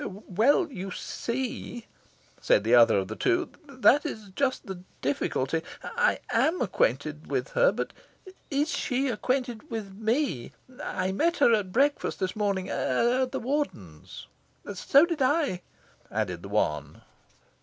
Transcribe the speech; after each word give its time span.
"Well, 0.03 0.67
you 0.71 0.89
see," 0.89 1.85
said 2.41 2.63
the 2.63 2.73
other 2.73 2.97
of 2.97 3.07
the 3.07 3.15
two, 3.15 3.49
"that 3.67 4.03
is 4.03 4.29
just 4.35 4.65
the 4.65 4.81
difficulty. 4.99 5.61
I 5.83 6.17
AM 6.33 6.59
acquainted 6.59 7.27
with 7.27 7.49
her. 7.49 7.71
But 7.71 7.93
is 8.49 8.69
she 8.71 9.09
acquainted 9.09 9.69
with 9.69 9.93
ME? 9.93 10.53
I 10.83 11.11
met 11.11 11.37
her 11.37 11.53
at 11.53 11.71
breakfast 11.71 12.19
this 12.19 12.35
morning, 12.35 12.67
at 12.67 13.31
the 13.31 13.39
Warden's." 13.39 14.25
"So 14.73 15.05
did 15.05 15.21
I," 15.21 15.61
added 16.09 16.41
the 16.41 16.49
one. 16.49 17.03